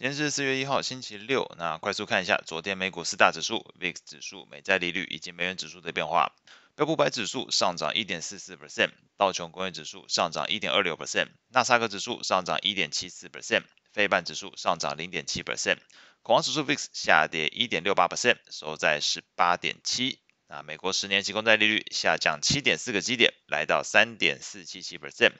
[0.00, 1.54] 今天是四月一号，星期六。
[1.58, 6.32] 那快速看一下昨天美股四大指数、VIX 指数、美债利率以及美元指数的变化。
[6.74, 15.76] 标普百指数上涨一点四四 percent，道琼工业指数上涨一点二六 percent，纳斯克指数上涨一点七四 percent，费半指数上涨零点七 percent，
[16.22, 20.18] 恐慌指数 VIX 下跌一点六八 percent，收在十八点七。
[20.46, 25.32] 那美国十年期公债利率下降七点四个基点，来到三点四七七 percent。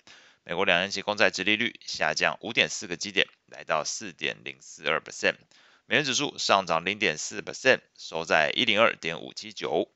[0.51, 5.37] 美国两年期公债殖利率下降五点四个基点，来到四点零四二 percent。
[5.87, 9.93] 美元指数上涨零点四 percent，收在一零二点五七九。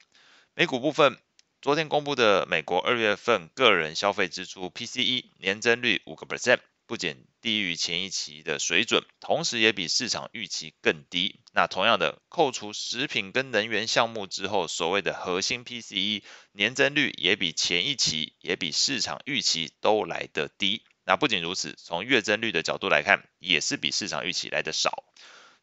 [0.55, 1.19] 美股部分，
[1.61, 6.61] 昨天公布的美国二月份个人消费支出 PCE 年增率五个 percent。
[6.87, 11.41] 不仅低于前一期的水准，同时也比市场预期更低。
[11.53, 20.83] 那同样的，扣除食品跟能源项目之后，所谓的核心 PCE 年增率也比前一期，也比市场预期都来得低。
[21.07, 25.05] 那不仅如此，从月增率的角度来看，也是比市场预期来得少。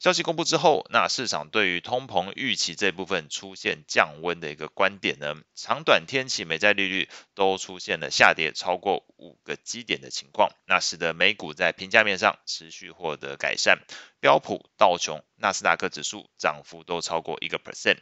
[0.01, 13.77] 消息公布之后，那市场对于通膨预期这部分出现降温的一个观点呢，长短天期美债利率都出现了下跌超过五个基点的情况，那使得美股在评价面上持续获得改善，
[14.19, 17.99] 标普、道琼、纳斯达克指数涨幅都超过一个 percent。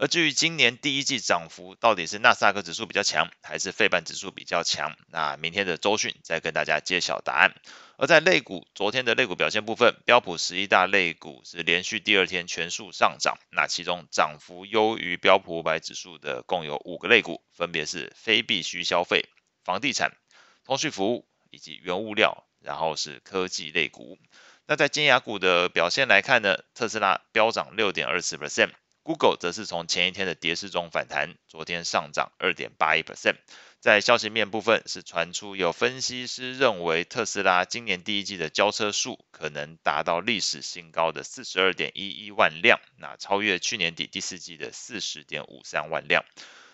[0.00, 4.96] 而至于今年第一季涨幅到底是纳斯达克指数比较强，还是费半指数比较强？
[5.08, 7.52] 那明天的周讯再跟大家揭晓答案。
[7.98, 19.28] 而在类股，昨天的类股表现部分，标普十一大类股是连续第二天全数上涨，那其中涨幅优于标普五百指数的共有五个类股，分别是非必需消费、
[19.64, 20.16] 房地产、
[20.64, 24.18] 通讯服务以及原物料，然后是科技类股。
[24.66, 28.70] 那在金牙股的表现来看呢，特斯拉飙涨六点二四 percent。
[29.02, 33.36] Google 则是从前一天的跌势中反弹，昨天上涨二点八一 percent。
[33.80, 46.24] 在消息面部分，是传出有分析师认为特斯拉今年第一季的交车数可能达到历史新高的四十二点一一万辆，那超越去年底第四季的四十点五三万辆。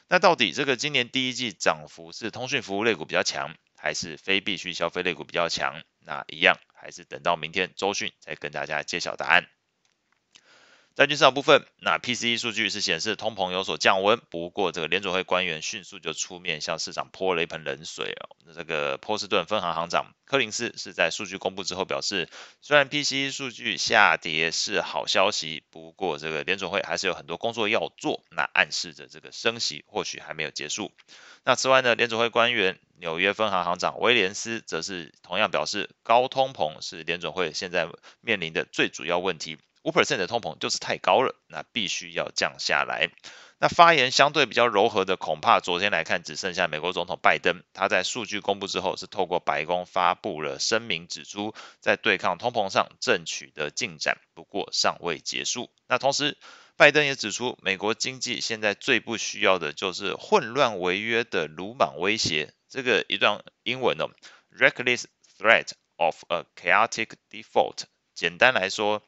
[0.09, 5.81] 那到底这个今年第一季涨幅是通讯服务类股比较强，还是非必需消费类股比较强？
[6.01, 9.47] 那一样还是等到明天周讯再跟大家揭晓答案。
[10.97, 18.35] 债券市场部分，那 PCE 数据是显示通膨有所降温，不过这个联准会官员迅速就出面向市场泼了一盆冷水哦。
[18.47, 22.31] 那这个波士顿分行行长柯林斯是在数据公布之后表示，
[22.63, 30.93] 虽然 PCE 数据下跌是好消息，不过这个联准会还是有很多工作要做，那暗示着这个升息或许还没有结束。
[31.45, 37.87] 那此外呢，联准会官员纽约分行行长威廉斯则是同样表示，高通膨是联准会现在
[38.23, 39.59] 面临的最主要问题。
[39.87, 43.09] 五 percent 的通膨就是太高了，那必须要降下来。
[43.59, 47.63] 那发言相对比较柔和的，恐怕昨天来看只剩下美国总统拜登。
[47.73, 55.71] 他在数据公布之后，是透过白宫发布了声明，指出在对抗通膨上正取得进展，不过尚未结束。
[55.87, 56.37] 那同时，
[56.77, 62.53] 拜登也指出，美国经济现在最不需要的就是混乱违约的鲁莽威胁。
[62.69, 64.11] 这个一段英文哦
[64.53, 65.05] ，reckless
[65.39, 67.85] threat of a chaotic default。
[68.17, 69.05] 简单来说。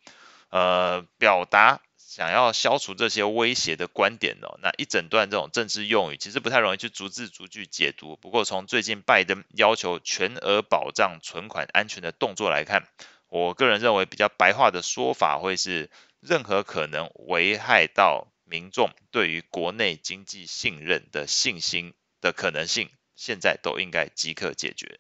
[0.51, 8.17] 呃，表达想要消除这些威胁的观点哦，那一整段这种政治用语其实不太容易去逐字逐句解读。
[8.17, 12.89] 不过从最近拜登要求全额保障存款安全的动作来看，
[13.29, 21.93] 我个人认为比较白话的说法会是，任何可能危害到民众对于国内经济信任的信心
[22.23, 24.99] 的可能性，现在都应该即刻解决。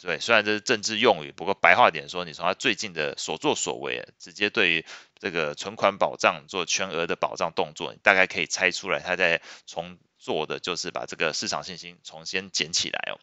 [0.00, 4.86] 对，虽然这是政治用语，不过白话点说，你从他最近的所作所为，直接对于
[5.18, 13.18] 这个存款保障做全额的保障动作，你大概可以猜出来，他在重做的就是把这个市场信心重新捡起来哦。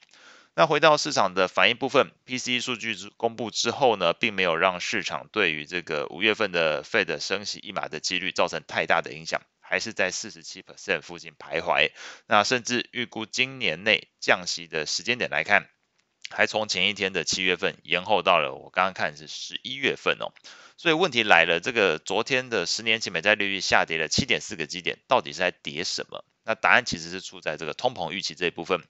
[0.53, 11.91] 那回到市场的反应部分，PCE 数据公布之后呢，并没有让市场对于这个五月份的 Fed 升息一码的几率造成太大的影响，还是在四十七 percent 附近徘徊。
[12.27, 15.69] 那甚至预估今年内降息的时间点来看。
[16.29, 20.33] 还从前一天的七月份延后到了我刚刚看是十一月份哦，
[20.77, 26.25] 所以问题来了，这个昨天的十年期美债利率下跌了七点四个基点，到底是在跌什么？
[26.43, 28.81] 那答案其实是出在这个通膨预期这一部分。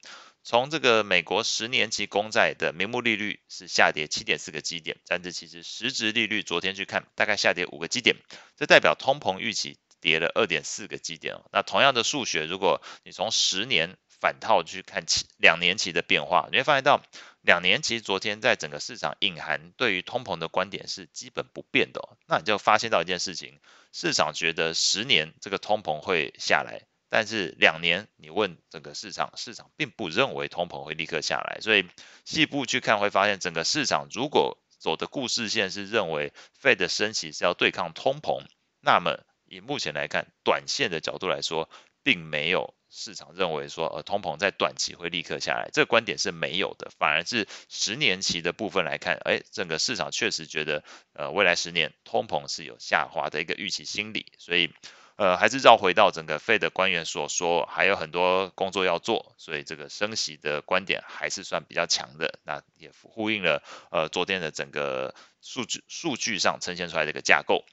[0.44, 8.16] 从这个美国十年期公债的名目利率是下跌七点四个基点，但是其实实质利率昨天去看大概下跌五个基点，
[8.56, 11.46] 这代表通膨预期跌了二点四个基点哦。
[11.52, 17.02] 那同样的数学，如果你从十年反套去看期两年期的变化，你会发现到
[17.42, 23.60] 两年期昨天在整个市场隐含对于通膨的观点是基本不变的，那你就发现到一件事情，
[23.92, 31.86] 市场觉得十年这个通膨会下来，但是两年你问整个市场，市场并不认为通膨会立刻下来，所以
[32.24, 38.44] 细部去看会发现整个市场如果走的故事线是认为 Fed 升息是要对抗通膨，
[38.82, 41.70] 那么以目前来看，短线的角度来说，
[42.04, 50.84] 并没有市场认为说，呃，通膨在短期会立刻下来，这个观点是没有的，反而是十年期的部分来看，哎，整个市场确实觉得，
[51.14, 54.72] 呃，未来十年通膨是有下滑的一个预期心理，所以。
[55.18, 62.38] 呃，还是绕回到整个 Fed 的官员所说，还有很多工作要做，所以这个升息的观点还是算比较强的。
[62.44, 67.64] 那也呼应了呃昨天的整个数据数据上呈现出来的一个架构。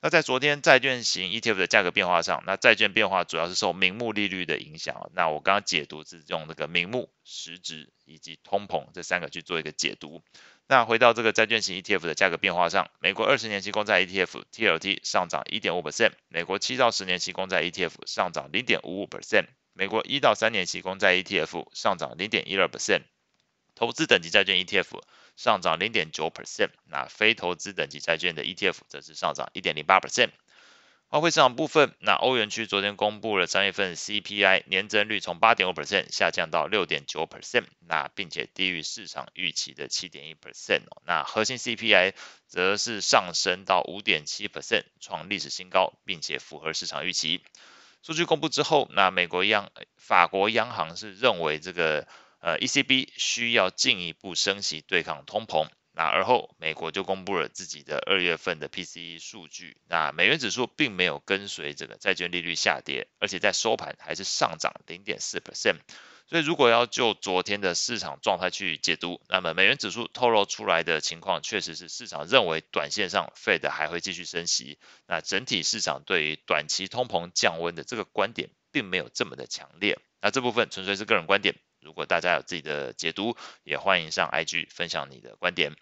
[0.00, 5.10] 那在昨天债券型 ETF 的价格变化上，那债券变化主要是受名目利率的影响。
[5.12, 10.22] 那我刚刚解读是用那个名目、实质以及通膨这三个去做一个解读。
[10.68, 23.02] 那回到这个债券型 ETF 的价格变化上，美国二十年期公债 ETF TLT 上涨一点五 percent，美国七到十年期公债 ETF 上涨零点五五 percent，美国一到三年期公债 ETF 上涨零点一二 percent，
[23.78, 25.02] 投资等级债券 ETF
[25.36, 30.30] 上涨零点九 percent，那非投资等级债券的 ETF 则是上涨一点零八 percent。
[31.10, 41.00] 外汇市场部分，那欧元区昨天公布了三月份 CPI 年增率从八点五 percent 下降到六点九 percent，那并且低于市场预期的七点一 percent 哦。
[41.06, 42.14] 那核心 CPI
[42.48, 47.42] 则是上升到五点七 percent，创历史新高，并且符合市场预期。
[48.02, 52.08] 数据公布之后，那美国央法国央行是认为这个
[52.40, 55.68] 呃 ECB 需要进一步升息对抗通膨。
[55.92, 59.76] 那而后，美国就公布了自己的二月份的 PCE 数据。
[59.88, 65.78] 那美元指数并没有跟随这个债券利率下跌，而且在收盘还是上涨零点四 percent。
[66.28, 74.78] 所以，如果要就昨天的市场状态去解读，那么美元指数透露出来的情况，确实是市场认为短线上 Fed 还会继续升息。
[75.08, 79.98] 那整体市场对于短期通膨降温的这个观点，并没有这么的强烈。
[80.20, 81.56] 那这部分纯粹是个人观点。
[81.88, 85.74] 如果大家有自己的解读，也欢迎上 IG 分享你的观点。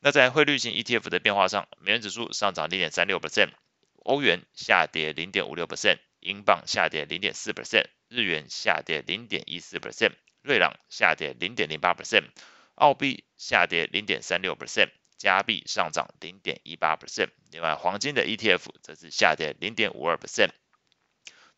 [0.00, 3.50] 那在汇率型 ETF 的变化上，美元指数上涨零点三六 percent，
[3.94, 12.24] 欧元下跌零点五六 percent，英镑下跌零点四 percent，日元下跌零点一四 percent，瑞郎下跌零点零八 percent，
[12.74, 17.28] 澳币下跌零点三六 percent，加币上涨零点一八 percent。
[17.52, 20.50] 另外，黄金的 ETF 则是下跌零点五二 percent。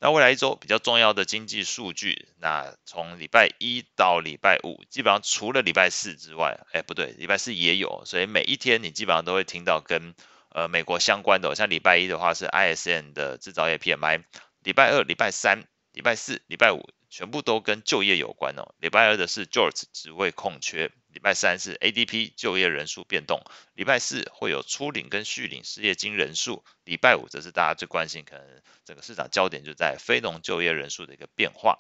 [0.00, 10.14] 那未来一周比较重要的经济数据，那从礼拜一到礼拜五，基本上除了礼拜四之外，哎，不对，礼拜四也有，所以每一天你基本上都会听到跟
[10.50, 14.22] 呃美国相关的，像礼拜一的话是 ISM 的制造业 PMI，
[14.62, 18.74] 礼拜二、礼拜三、礼拜四、礼拜五全部都跟就业有关哦。
[18.78, 20.92] 礼拜二的是 jorts 职位空缺。
[21.12, 23.42] 礼拜三是 ADP 就业人数变动，
[23.74, 31.78] 礼拜四会有初领跟续领失业金人数，礼拜五则是大家最关心，可能整个市场焦点就在非农就业人数的一个变化。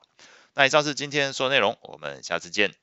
[0.54, 2.74] 那以上是今天所有内容，我们下次见。